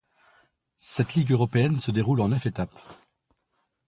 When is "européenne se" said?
1.33-1.91